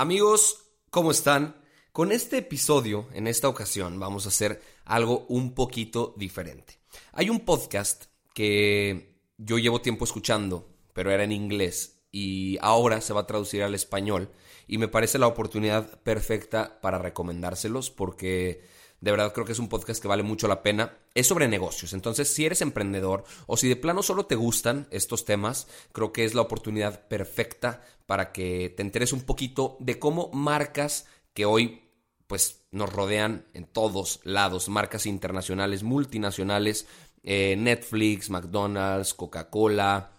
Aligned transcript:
Amigos, 0.00 0.62
¿cómo 0.90 1.10
están? 1.10 1.56
Con 1.90 2.12
este 2.12 2.38
episodio, 2.38 3.08
en 3.14 3.26
esta 3.26 3.48
ocasión, 3.48 3.98
vamos 3.98 4.26
a 4.26 4.28
hacer 4.28 4.62
algo 4.84 5.26
un 5.28 5.56
poquito 5.56 6.14
diferente. 6.16 6.78
Hay 7.14 7.30
un 7.30 7.40
podcast 7.40 8.04
que 8.32 9.18
yo 9.38 9.58
llevo 9.58 9.80
tiempo 9.80 10.04
escuchando, 10.04 10.68
pero 10.92 11.10
era 11.10 11.24
en 11.24 11.32
inglés 11.32 11.98
y 12.12 12.58
ahora 12.60 13.00
se 13.00 13.12
va 13.12 13.22
a 13.22 13.26
traducir 13.26 13.64
al 13.64 13.74
español 13.74 14.30
y 14.68 14.78
me 14.78 14.86
parece 14.86 15.18
la 15.18 15.26
oportunidad 15.26 16.00
perfecta 16.02 16.80
para 16.80 17.00
recomendárselos 17.00 17.90
porque 17.90 18.62
de 19.00 19.10
verdad 19.10 19.32
creo 19.32 19.46
que 19.46 19.52
es 19.52 19.58
un 19.58 19.68
podcast 19.68 20.02
que 20.02 20.08
vale 20.08 20.22
mucho 20.22 20.48
la 20.48 20.62
pena. 20.62 20.98
Es 21.14 21.26
sobre 21.26 21.48
negocios, 21.48 21.92
entonces 21.92 22.32
si 22.32 22.44
eres 22.46 22.62
emprendedor 22.62 23.24
o 23.46 23.56
si 23.56 23.68
de 23.68 23.76
plano 23.76 24.02
solo 24.02 24.26
te 24.26 24.34
gustan 24.34 24.86
estos 24.90 25.24
temas, 25.24 25.68
creo 25.92 26.12
que 26.12 26.24
es 26.24 26.34
la 26.34 26.42
oportunidad 26.42 27.08
perfecta 27.08 27.82
para 28.06 28.32
que 28.32 28.72
te 28.76 28.82
enteres 28.82 29.12
un 29.12 29.22
poquito 29.22 29.76
de 29.80 29.98
cómo 29.98 30.30
marcas 30.32 31.06
que 31.34 31.44
hoy 31.44 31.82
pues 32.26 32.66
nos 32.70 32.92
rodean 32.92 33.46
en 33.54 33.64
todos 33.64 34.20
lados, 34.24 34.68
marcas 34.68 35.06
internacionales, 35.06 35.82
multinacionales, 35.82 36.86
eh, 37.22 37.56
Netflix, 37.56 38.30
McDonald's, 38.30 39.14
Coca-Cola, 39.14 40.12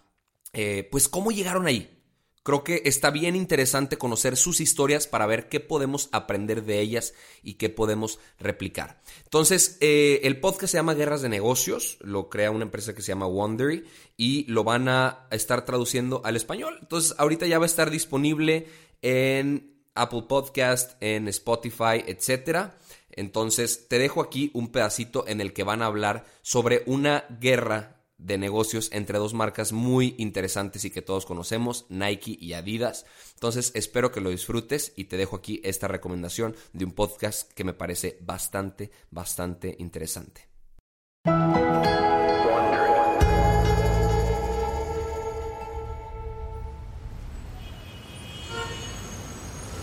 eh, 0.54 0.88
pues 0.90 1.08
cómo 1.08 1.32
llegaron 1.32 1.68
ahí. 1.68 1.99
Creo 2.44 2.64
que 2.64 2.82
está 2.86 3.12
bien 3.12 3.36
interesante 3.36 3.98
conocer 3.98 4.38
sus 4.38 4.62
historias 4.62 5.08
para 5.08 5.26
ver 5.26 5.50
qué 5.50 5.60
podemos 5.60 6.08
aprender 6.14 6.64
de 6.64 6.80
ellas 6.80 7.14
y 7.44 7.56
qué 7.56 7.70
podemos 7.70 8.20
replicar. 8.40 9.02
Entonces, 9.26 9.78
eh, 9.82 10.22
el 10.24 10.40
podcast 10.40 10.72
se 10.72 10.78
llama 10.78 10.94
Guerras 10.94 11.22
de 11.22 11.30
Negocios, 11.30 11.98
lo 12.02 12.30
crea 12.30 12.52
una 12.52 12.64
empresa 12.64 12.96
que 12.96 13.02
se 13.02 13.10
llama 13.10 13.28
Wondery 13.28 13.84
y 14.16 14.46
lo 14.46 14.64
van 14.64 14.88
a 14.88 15.28
estar 15.32 15.66
traduciendo 15.66 16.22
al 16.24 16.38
español. 16.38 16.78
Entonces, 16.82 17.14
ahorita 17.18 17.46
ya 17.46 17.60
va 17.60 17.66
a 17.66 17.68
estar 17.68 17.92
disponible 17.92 18.68
en 19.02 19.84
Apple 19.94 20.24
Podcast, 20.30 20.96
en 21.02 21.28
Spotify, 21.28 22.04
etc. 22.08 22.72
Entonces, 23.12 23.88
te 23.90 24.00
dejo 24.00 24.22
aquí 24.22 24.50
un 24.54 24.72
pedacito 24.72 25.28
en 25.28 25.42
el 25.42 25.52
que 25.52 25.64
van 25.64 25.82
a 25.82 25.88
hablar 25.88 26.26
sobre 26.42 26.84
una 26.86 27.26
guerra 27.42 27.99
de 28.20 28.38
negocios 28.38 28.90
entre 28.92 29.18
dos 29.18 29.34
marcas 29.34 29.72
muy 29.72 30.14
interesantes 30.18 30.86
y 30.86 30.92
que 30.92 31.02
todos 31.02 31.26
conocemos, 31.26 31.86
Nike 31.90 32.38
y 32.40 32.54
Adidas. 32.54 33.06
Entonces 33.34 33.72
espero 33.74 34.12
que 34.12 34.22
lo 34.22 34.30
disfrutes 34.30 34.94
y 34.96 35.06
te 35.06 35.18
dejo 35.18 35.38
aquí 35.38 35.62
esta 35.64 35.88
recomendación 35.88 36.56
de 36.74 36.86
un 36.86 36.92
podcast 36.92 37.52
que 37.54 37.64
me 37.64 37.74
parece 37.74 38.18
bastante, 38.22 38.92
bastante 39.10 39.76
interesante. 39.80 40.50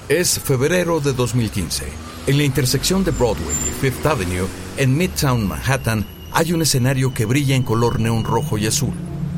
Es 0.09 0.39
febrero 0.39 1.01
de 1.01 1.13
2015. 1.13 1.85
En 2.29 2.39
la 2.39 2.45
intersección 2.45 3.03
de 3.03 3.11
Broadway 3.11 3.57
y 3.69 3.73
Fifth 3.73 4.07
Avenue, 4.07 4.47
en 4.77 4.97
Midtown 4.97 5.49
Manhattan, 5.49 6.07
hay 6.33 6.53
un 6.53 6.63
escenario 6.63 7.15
que 7.15 7.25
brilla 7.25 7.55
en 7.55 7.63
color 7.63 8.01
neón 8.01 8.25
rojo 8.25 8.59
y 8.59 8.67
azul, 8.67 8.93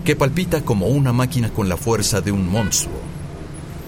que 0.04 0.16
palpita 0.16 0.62
como 0.62 0.86
una 0.88 1.12
máquina 1.12 1.50
con 1.50 1.68
la 1.68 1.76
fuerza 1.76 2.20
de 2.20 2.32
un 2.32 2.48
monstruo. 2.50 2.98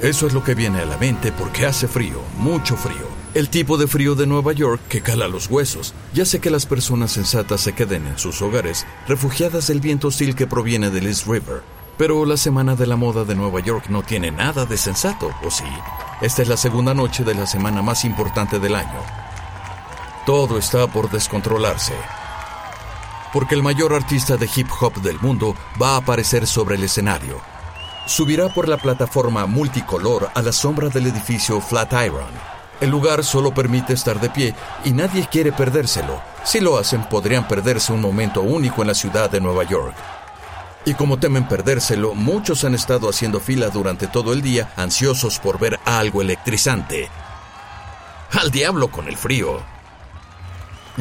Eso 0.03 0.27
es 0.27 0.33
lo 0.33 0.43
que 0.43 0.55
viene 0.55 0.81
a 0.81 0.87
la 0.87 0.97
mente 0.97 1.33
porque 1.33 1.66
hace 1.66 1.89
frío, 1.89 2.21
mucho 2.39 2.77
frío. 2.77 3.21
El 3.34 3.49
tipo 3.49 3.78
de 3.78 3.87
frío 3.87 4.15
de 4.15 4.27
Nueva 4.27 4.53
York 4.53 4.81
que 4.89 5.03
cala 5.03 5.28
los 5.28 5.49
huesos 5.49 5.94
ya 6.12 6.25
hace 6.25 6.41
que 6.41 6.50
las 6.50 6.66
personas 6.66 7.12
sensatas 7.12 7.60
se 7.60 7.75
queden 7.75 8.06
en 8.06 8.19
sus 8.19 8.43
hogares, 8.43 8.87
refugiadas 9.06 9.66
del 9.69 9.81
viento 9.81 10.09
hostil 10.09 10.34
que 10.34 10.47
proviene 10.47 10.91
del 10.91 11.06
East 11.06 11.27
River. 11.27 11.62
Pero 11.97 12.25
la 12.25 12.37
Semana 12.37 12.77
de 12.77 12.87
la 12.87 12.97
Moda 12.97 13.25
de 13.25 13.34
Nueva 13.34 13.60
York 13.60 13.87
no 13.89 14.03
tiene 14.03 14.31
nada 14.31 14.65
de 14.65 14.78
sensato, 14.78 15.31
¿o 15.44 15.50
sí? 15.50 15.65
Esta 16.22 16.43
es 16.43 16.49
la 16.49 16.56
segunda 16.56 16.94
noche 16.94 17.25
de 17.25 17.34
la 17.34 17.47
semana 17.47 17.83
más 17.83 18.05
importante 18.05 18.59
del 18.59 18.75
año. 18.75 19.00
Todo 20.25 20.59
está 20.59 20.87
por 20.87 21.10
descontrolarse 21.10 21.94
porque 23.32 23.54
el 23.54 23.62
mayor 23.62 23.94
artista 23.94 24.36
de 24.36 24.48
hip 24.54 24.68
hop 24.80 24.94
del 25.02 25.20
mundo 25.20 25.54
va 25.80 25.94
a 25.94 25.96
aparecer 25.98 26.46
sobre 26.46 26.76
el 26.76 26.84
escenario. 26.84 27.41
Subirá 28.06 28.48
por 28.48 28.68
la 28.68 28.76
plataforma 28.76 29.46
multicolor 29.46 30.30
a 30.34 30.42
la 30.42 30.52
sombra 30.52 30.88
del 30.88 31.06
edificio 31.06 31.60
Flatiron. 31.60 32.30
El 32.80 32.91
lugar 32.91 33.22
solo 33.24 33.52
permite 33.52 33.92
estar 33.92 34.20
de 34.20 34.30
pie 34.30 34.54
y 34.84 34.92
nadie 34.92 35.28
quiere 35.30 35.52
perdérselo. 35.52 36.20
Si 36.44 36.60
lo 36.60 36.78
hacen, 36.78 37.04
podrían 37.08 37.46
perderse 37.46 37.92
un 37.92 38.00
momento 38.00 38.41
único 38.41 38.80
en 38.80 38.88
la 38.88 38.94
ciudad 38.94 39.30
de 39.30 39.41
Nueva 39.41 39.64
York. 39.64 39.94
Y 40.86 40.94
como 40.94 41.18
temen 41.18 41.47
perdérselo, 41.47 42.14
muchos 42.14 42.64
han 42.64 42.74
estado 42.74 43.10
haciendo 43.10 43.38
fila 43.38 43.68
durante 43.68 44.06
todo 44.06 44.32
el 44.32 44.41
día, 44.41 44.72
ansiosos 44.76 45.38
por 45.38 45.58
ver 45.58 45.78
algo 45.84 46.22
electrizante. 46.22 47.10
Al 48.32 48.50
diablo 48.50 48.88
con 48.88 49.08
el 49.08 49.18
frío 49.18 49.60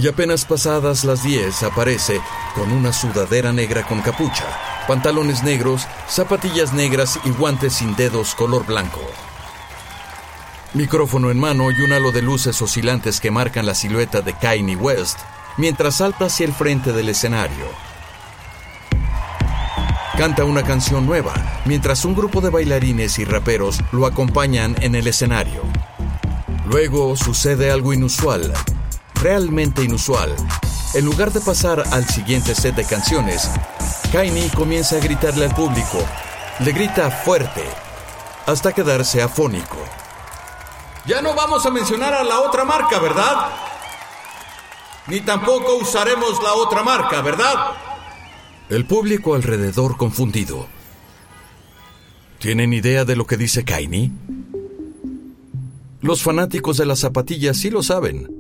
y 0.02 0.08
apenas 0.08 0.46
pasadas 0.46 1.04
las 1.04 1.24
10 1.24 1.64
aparece 1.64 2.22
con 2.56 2.72
una 2.72 2.94
sudadera 2.94 3.52
negra 3.52 3.86
con 3.86 4.02
capucha, 4.02 4.46
pantalones 4.88 5.44
negros, 5.44 5.88
zapatillas 6.08 6.74
negras 6.74 7.20
y 7.26 7.32
guantes 7.32 7.74
sin 7.74 7.96
dedos 7.96 8.34
color 8.36 8.66
blanco. 8.66 9.02
Micrófono 10.74 11.32
en 11.32 11.40
mano 11.40 11.72
y 11.72 11.82
un 11.82 11.92
halo 11.92 12.12
de 12.12 12.22
luces 12.22 12.62
oscilantes 12.62 13.20
que 13.20 13.32
marcan 13.32 13.66
la 13.66 13.76
silueta 13.76 14.22
de 14.22 14.34
Kanye 14.34 14.76
West 14.76 15.20
mientras 15.58 15.96
salta 15.96 16.26
hacia 16.26 16.46
el 16.46 16.54
frente 16.54 16.94
del 16.94 17.09
escenario. 17.09 17.66
Canta 20.18 20.46
una 20.46 20.64
canción 20.64 21.06
nueva 21.06 21.34
mientras 21.66 22.06
un 22.06 22.14
grupo 22.14 22.42
de 22.42 22.50
bailarines 22.50 23.20
y 23.20 23.26
raperos 23.26 23.82
lo 23.92 24.06
acompañan 24.06 24.76
en 24.82 24.96
el 24.96 25.08
escenario. 25.08 25.62
Luego 26.70 27.16
sucede 27.16 27.72
algo 27.72 27.94
inusual 27.94 28.54
realmente 29.22 29.84
inusual. 29.84 30.35
En 30.94 31.06
lugar 31.06 31.31
de 31.31 31.41
pasar 31.41 31.84
al 31.91 32.07
siguiente 32.07 32.56
set 32.56 32.75
de 32.75 32.85
canciones, 32.85 33.50
Kanye 34.12 34.50
comienza 34.56 34.96
a 34.96 35.00
gritarle 35.00 35.46
al 35.46 35.53
público. 35.53 36.00
Le 36.59 36.72
grita 36.72 37.12
fuerte, 37.12 37.63
hasta 38.46 38.74
quedarse 38.74 39.22
afónico. 39.22 39.78
Ya 41.06 41.22
no 41.22 41.35
vamos 41.35 41.66
a 41.66 41.72
mencionar 41.72 42.13
a 42.13 42.24
la 42.24 42.40
otra 42.41 42.66
marca, 42.66 43.00
¿verdad? 43.00 43.52
Ni 45.08 45.22
tampoco 45.22 45.75
usaremos 45.75 46.41
la 46.44 46.53
otra 46.53 46.84
marca, 46.84 47.22
¿verdad? 47.22 47.56
El 48.69 48.85
público 48.85 49.35
alrededor 49.35 49.97
confundido. 49.97 50.68
¿Tienen 52.40 52.74
idea 52.74 53.06
de 53.06 53.16
lo 53.16 53.25
que 53.25 53.38
dice 53.38 53.66
Kanye? 53.66 54.12
Los 56.02 56.22
fanáticos 56.22 56.78
de 56.78 56.85
las 56.85 57.00
zapatillas 57.00 57.58
sí 57.58 57.69
lo 57.69 57.84
saben. 57.84 58.39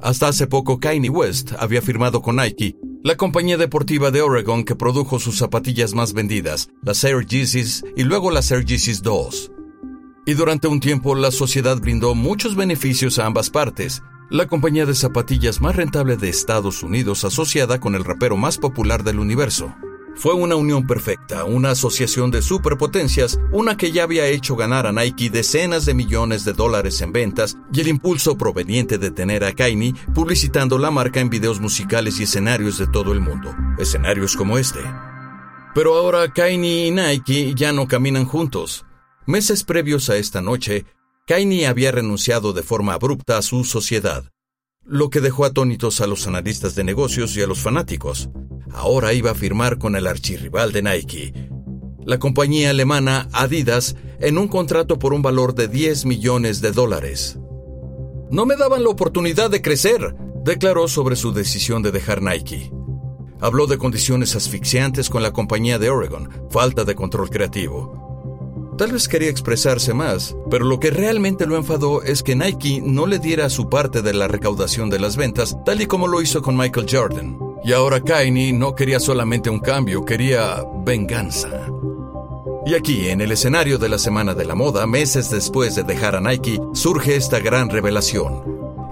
Hasta 0.00 0.28
hace 0.28 0.46
poco 0.46 0.78
Kanye 0.78 1.10
West 1.10 1.52
había 1.58 1.82
firmado 1.82 2.22
con 2.22 2.36
Nike, 2.36 2.76
la 3.02 3.16
compañía 3.16 3.56
deportiva 3.56 4.12
de 4.12 4.22
Oregon 4.22 4.64
que 4.64 4.76
produjo 4.76 5.18
sus 5.18 5.38
zapatillas 5.38 5.92
más 5.92 6.12
vendidas, 6.12 6.68
las 6.82 7.02
Air 7.02 7.26
Yeezys 7.26 7.84
y 7.96 8.04
luego 8.04 8.30
las 8.30 8.50
Air 8.52 8.64
Yeezys 8.64 9.02
2. 9.02 9.50
Y 10.26 10.34
durante 10.34 10.68
un 10.68 10.78
tiempo 10.78 11.16
la 11.16 11.32
sociedad 11.32 11.80
brindó 11.80 12.14
muchos 12.14 12.54
beneficios 12.54 13.18
a 13.18 13.26
ambas 13.26 13.50
partes, 13.50 14.02
la 14.30 14.46
compañía 14.46 14.86
de 14.86 14.94
zapatillas 14.94 15.60
más 15.60 15.74
rentable 15.74 16.16
de 16.16 16.28
Estados 16.28 16.82
Unidos 16.84 17.24
asociada 17.24 17.80
con 17.80 17.94
el 17.94 18.04
rapero 18.04 18.36
más 18.36 18.58
popular 18.58 19.02
del 19.02 19.18
universo. 19.18 19.74
Fue 20.18 20.34
una 20.34 20.56
unión 20.56 20.84
perfecta, 20.84 21.44
una 21.44 21.70
asociación 21.70 22.32
de 22.32 22.42
superpotencias, 22.42 23.38
una 23.52 23.76
que 23.76 23.92
ya 23.92 24.02
había 24.02 24.26
hecho 24.26 24.56
ganar 24.56 24.84
a 24.88 24.92
Nike 24.92 25.30
decenas 25.30 25.86
de 25.86 25.94
millones 25.94 26.44
de 26.44 26.54
dólares 26.54 27.00
en 27.02 27.12
ventas 27.12 27.56
y 27.72 27.82
el 27.82 27.86
impulso 27.86 28.36
proveniente 28.36 28.98
de 28.98 29.12
tener 29.12 29.44
a 29.44 29.52
Kanye 29.52 29.94
publicitando 30.16 30.76
la 30.76 30.90
marca 30.90 31.20
en 31.20 31.30
videos 31.30 31.60
musicales 31.60 32.18
y 32.18 32.24
escenarios 32.24 32.78
de 32.78 32.88
todo 32.88 33.12
el 33.12 33.20
mundo, 33.20 33.54
escenarios 33.78 34.34
como 34.34 34.58
este. 34.58 34.80
Pero 35.72 35.94
ahora 35.94 36.32
Kanye 36.32 36.86
y 36.86 36.90
Nike 36.90 37.54
ya 37.54 37.72
no 37.72 37.86
caminan 37.86 38.24
juntos. 38.24 38.86
Meses 39.24 39.62
previos 39.62 40.10
a 40.10 40.16
esta 40.16 40.42
noche, 40.42 40.84
Kanye 41.28 41.68
había 41.68 41.92
renunciado 41.92 42.52
de 42.52 42.64
forma 42.64 42.94
abrupta 42.94 43.38
a 43.38 43.42
su 43.42 43.62
sociedad, 43.62 44.24
lo 44.84 45.10
que 45.10 45.20
dejó 45.20 45.44
atónitos 45.44 46.00
a 46.00 46.08
los 46.08 46.26
analistas 46.26 46.74
de 46.74 46.82
negocios 46.82 47.36
y 47.36 47.42
a 47.42 47.46
los 47.46 47.60
fanáticos 47.60 48.28
ahora 48.72 49.12
iba 49.12 49.30
a 49.30 49.34
firmar 49.34 49.78
con 49.78 49.96
el 49.96 50.06
archirrival 50.06 50.72
de 50.72 50.82
Nike. 50.82 51.32
la 52.04 52.18
compañía 52.18 52.70
alemana 52.70 53.28
Adidas 53.32 53.94
en 54.20 54.38
un 54.38 54.48
contrato 54.48 54.98
por 54.98 55.12
un 55.12 55.20
valor 55.20 55.54
de 55.54 55.68
10 55.68 56.06
millones 56.06 56.60
de 56.60 56.72
dólares. 56.72 57.38
No 58.30 58.46
me 58.46 58.56
daban 58.56 58.82
la 58.82 58.90
oportunidad 58.90 59.50
de 59.50 59.62
crecer, 59.62 60.14
declaró 60.44 60.88
sobre 60.88 61.16
su 61.16 61.32
decisión 61.32 61.82
de 61.82 61.92
dejar 61.92 62.22
Nike. 62.22 62.72
Habló 63.40 63.66
de 63.66 63.78
condiciones 63.78 64.34
asfixiantes 64.36 65.10
con 65.10 65.22
la 65.22 65.32
compañía 65.32 65.78
de 65.78 65.90
Oregon, 65.90 66.28
falta 66.50 66.84
de 66.84 66.94
control 66.94 67.30
creativo. 67.30 68.74
Tal 68.78 68.92
vez 68.92 69.08
quería 69.08 69.28
expresarse 69.28 69.92
más, 69.92 70.36
pero 70.50 70.64
lo 70.64 70.78
que 70.78 70.90
realmente 70.90 71.46
lo 71.46 71.56
enfadó 71.56 72.02
es 72.02 72.22
que 72.22 72.36
Nike 72.36 72.80
no 72.82 73.06
le 73.06 73.18
diera 73.18 73.50
su 73.50 73.68
parte 73.68 74.02
de 74.02 74.14
la 74.14 74.28
recaudación 74.28 74.88
de 74.88 75.00
las 75.00 75.16
ventas, 75.16 75.56
tal 75.64 75.80
y 75.80 75.86
como 75.86 76.06
lo 76.06 76.22
hizo 76.22 76.42
con 76.42 76.56
Michael 76.56 76.86
Jordan. 76.90 77.47
Y 77.68 77.72
ahora 77.74 78.00
Kanye 78.00 78.50
no 78.54 78.74
quería 78.74 78.98
solamente 78.98 79.50
un 79.50 79.58
cambio, 79.58 80.02
quería 80.02 80.64
venganza. 80.86 81.50
Y 82.64 82.74
aquí, 82.74 83.10
en 83.10 83.20
el 83.20 83.30
escenario 83.30 83.76
de 83.76 83.90
la 83.90 83.98
Semana 83.98 84.32
de 84.32 84.46
la 84.46 84.54
Moda, 84.54 84.86
meses 84.86 85.28
después 85.28 85.74
de 85.74 85.82
dejar 85.82 86.16
a 86.16 86.22
Nike, 86.22 86.58
surge 86.72 87.14
esta 87.14 87.40
gran 87.40 87.68
revelación. 87.68 88.42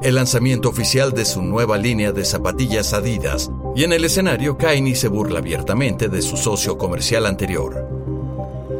El 0.02 0.16
lanzamiento 0.16 0.68
oficial 0.68 1.14
de 1.14 1.24
su 1.24 1.40
nueva 1.40 1.78
línea 1.78 2.12
de 2.12 2.26
zapatillas 2.26 2.92
Adidas. 2.92 3.50
Y 3.74 3.84
en 3.84 3.94
el 3.94 4.04
escenario, 4.04 4.58
Kanye 4.58 4.94
se 4.94 5.08
burla 5.08 5.38
abiertamente 5.38 6.10
de 6.10 6.20
su 6.20 6.36
socio 6.36 6.76
comercial 6.76 7.24
anterior. 7.24 7.88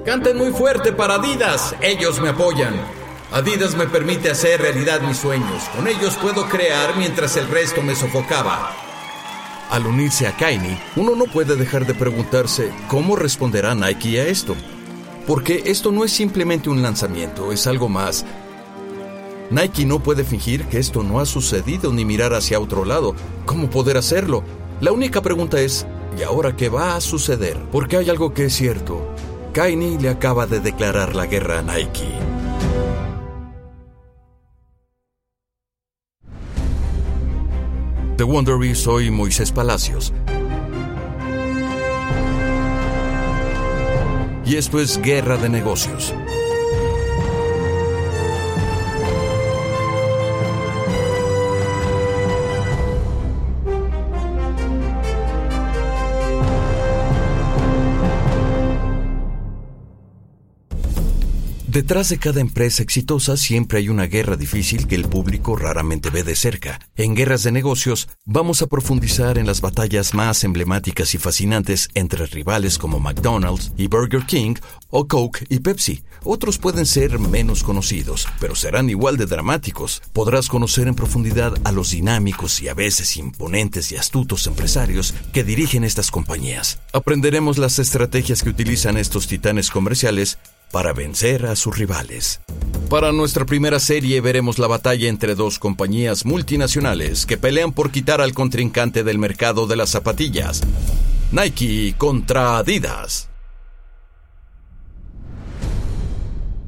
Canten 0.05 0.37
muy 0.37 0.51
fuerte 0.51 0.93
para 0.93 1.15
Adidas, 1.15 1.75
ellos 1.81 2.21
me 2.21 2.29
apoyan. 2.29 2.75
Adidas 3.33 3.75
me 3.75 3.87
permite 3.87 4.31
hacer 4.31 4.61
realidad 4.61 5.01
mis 5.01 5.17
sueños. 5.17 5.63
Con 5.75 5.89
ellos 5.89 6.19
puedo 6.21 6.47
crear 6.51 6.99
mientras 6.99 7.39
el 7.39 7.49
resto 7.49 7.81
me 7.81 7.95
sofocaba. 7.95 8.86
Al 9.71 9.85
unirse 9.85 10.29
a 10.29 10.37
Kanye, 10.37 10.79
uno 10.95 11.17
no 11.17 11.25
puede 11.25 11.57
dejar 11.57 11.87
de 11.87 11.95
preguntarse 11.95 12.71
cómo 12.89 13.17
responderá 13.17 13.75
Nike 13.75 14.21
a 14.21 14.27
esto. 14.27 14.55
Porque 15.27 15.65
esto 15.67 15.91
no 15.91 16.05
es 16.05 16.13
simplemente 16.13 16.71
un 16.71 16.83
lanzamiento, 16.83 17.51
es 17.51 17.67
algo 17.67 17.89
más. 17.89 18.25
Nike 19.51 19.85
no 19.85 19.99
puede 19.99 20.23
fingir 20.23 20.65
que 20.67 20.79
esto 20.79 21.03
no 21.03 21.19
ha 21.19 21.27
sucedido 21.27 21.93
ni 21.93 22.05
mirar 22.05 22.33
hacia 22.33 22.61
otro 22.61 22.85
lado. 22.85 23.17
¿Cómo 23.45 23.69
poder 23.69 23.97
hacerlo? 23.97 24.45
La 24.81 24.93
única 24.93 25.21
pregunta 25.21 25.61
es, 25.61 25.85
¿y 26.17 26.23
ahora 26.23 26.55
qué 26.55 26.69
va 26.69 26.95
a 26.95 27.01
suceder? 27.01 27.59
Porque 27.73 27.97
hay 27.97 28.09
algo 28.09 28.33
que 28.33 28.47
es 28.47 28.55
cierto. 28.55 29.15
Kanye 29.53 29.99
le 30.01 30.11
acaba 30.11 30.47
de 30.47 30.61
declarar 30.61 31.17
la 31.17 31.27
guerra 31.27 31.59
a 31.59 31.63
Nike. 31.63 32.26
The 38.17 38.25
Wondery 38.25 38.75
soy 38.75 39.11
Moisés 39.11 39.53
Palacios. 39.53 40.11
Y 44.47 44.57
esto 44.57 44.81
es 44.81 44.99
Guerra 45.03 45.37
de 45.37 45.51
Negocios. 45.51 46.15
Detrás 61.77 62.09
de 62.09 62.17
cada 62.17 62.41
empresa 62.41 62.83
exitosa 62.83 63.37
siempre 63.37 63.77
hay 63.77 63.91
una 63.91 64.07
guerra 64.07 64.39
difícil 64.39 64.87
que 64.87 64.95
el 64.95 65.11
público 65.11 65.57
raramente 65.57 66.09
ve 66.09 66.23
de 66.23 66.35
cerca. 66.35 66.81
En 66.97 67.15
Guerras 67.15 67.43
de 67.43 67.53
Negocios 67.53 68.09
vamos 68.25 68.63
a 68.63 68.67
profundizar 68.67 69.37
en 69.37 69.45
las 69.45 69.61
batallas 69.61 70.15
más 70.15 70.43
emblemáticas 70.43 71.15
y 71.15 71.19
fascinantes 71.19 71.91
entre 71.93 72.25
rivales 72.25 72.79
como 72.79 72.99
McDonald's 72.99 73.73
y 73.77 73.89
Burger 73.89 74.25
King 74.25 74.55
o 74.89 75.07
Coke 75.07 75.45
y 75.51 75.59
Pepsi. 75.59 76.03
Otros 76.25 76.57
pueden 76.57 76.87
ser 76.87 77.19
menos 77.19 77.63
conocidos, 77.63 78.27
pero 78.41 78.55
serán 78.55 78.89
igual 78.89 79.19
de 79.19 79.27
dramáticos. 79.27 80.01
Podrás 80.15 80.49
conocer 80.49 80.89
en 80.89 80.95
profundidad 80.95 81.53
a 81.65 81.73
los 81.73 81.91
dinámicos 81.91 82.63
y 82.63 82.69
a 82.69 82.75
veces 82.75 83.19
imponentes 83.19 83.93
y 83.93 83.97
astutos 83.97 84.47
empresarios 84.47 85.13
que 85.35 85.45
dirigen 85.45 85.85
estas 85.85 86.11
compañías. 86.11 86.81
Aprenderemos 86.95 87.59
las 87.59 87.79
estrategias 87.79 88.43
que 88.43 88.49
utilizan 88.49 88.97
estos 88.97 89.27
titanes 89.27 89.69
comerciales 89.71 90.39
para 90.71 90.93
vencer 90.93 91.47
a 91.47 91.57
sus 91.57 91.77
rivales. 91.77 92.41
Para 92.89 93.13
nuestra 93.13 93.45
primera 93.45 93.81
serie 93.81 94.21
veremos 94.21 94.59
la 94.59 94.69
batalla 94.69 95.09
entre 95.09 95.35
dos 95.35 95.59
compañías 95.59 96.25
multinacionales 96.25 97.27
que 97.27 97.37
pelean 97.37 97.73
por 97.73 97.91
quitar 97.91 98.21
al 98.21 98.33
contrincante 98.33 99.03
del 99.03 99.19
mercado 99.19 99.67
de 99.67 99.77
las 99.77 99.91
zapatillas, 99.91 100.63
Nike 101.33 101.95
contra 101.99 102.59
Adidas. 102.59 103.29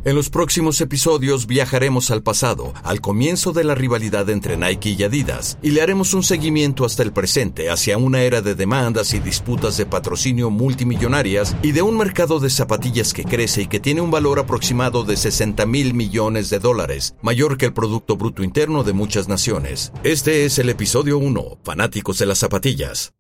En 0.05 0.15
los 0.15 0.31
próximos 0.31 0.81
episodios 0.81 1.49
viajaremos 1.49 2.13
al 2.13 2.23
pasado, 2.23 2.73
al 2.85 3.01
comienzo 3.01 3.53
de 3.53 3.65
la 3.65 3.75
rivalidad 3.75 4.31
entre 4.31 4.57
Nike 4.57 4.91
y 4.91 5.03
Adidas, 5.03 5.59
y 5.61 5.73
le 5.73 5.83
haremos 5.83 6.15
un 6.15 6.23
seguimiento 6.23 6.85
hasta 6.85 7.03
el 7.03 7.13
presente, 7.13 7.69
hacia 7.69 7.99
una 7.99 8.23
era 8.23 8.41
de 8.41 8.55
demandas 8.55 9.13
y 9.13 9.19
disputas 9.19 9.77
de 9.77 9.87
patrocinio 9.87 10.51
multimillonarias 10.51 11.57
y 11.63 11.73
de 11.73 11.83
un 11.83 11.97
mercado 11.97 12.39
de 12.39 12.49
zapatillas 12.49 13.13
que 13.13 13.25
crece 13.25 13.63
y 13.63 13.67
que 13.67 13.81
tiene 13.81 14.01
un 14.01 14.13
valor 14.13 14.39
aproximado 14.39 15.03
de 15.03 15.17
60 15.17 15.67
mil 15.67 15.95
millones 15.95 16.49
de 16.49 16.61
dólares, 16.61 17.17
mayor 17.21 17.59
que 17.59 17.67
el 17.67 17.75
Producto 17.75 18.17
Bruto 18.17 18.45
Interno 18.45 18.85
de 18.85 18.93
muchas 18.93 19.27
naciones. 19.27 19.93
Este 20.05 20.45
es 20.45 20.61
el 20.61 20.69
episodio 20.69 21.19
1, 21.19 21.59
Fanáticos 21.65 22.19
de 22.19 22.27
las 22.27 22.39
Zapatillas. 22.39 23.13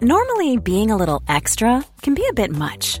Normally, 0.00 0.58
being 0.58 0.90
a 0.90 0.96
little 0.96 1.22
extra 1.26 1.82
can 2.02 2.12
be 2.12 2.22
a 2.28 2.34
bit 2.34 2.52
much. 2.52 3.00